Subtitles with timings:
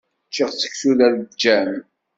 [0.29, 1.71] Ččiɣ seksu d aleǧǧam.